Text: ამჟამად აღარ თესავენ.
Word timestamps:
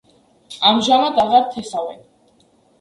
ამჟამად 0.69 1.21
აღარ 1.25 1.47
თესავენ. 1.53 2.05